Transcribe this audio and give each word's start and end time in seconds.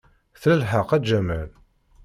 Tla 0.41 0.55
lḥeqq, 0.59 0.89
a 0.95 0.97
Jamal. 1.07 1.49